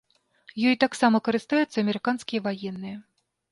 Ёй 0.69 0.75
таксама 0.83 1.21
карыстаюцца 1.27 1.77
амерыканскія 1.83 2.45
ваенныя. 2.51 2.97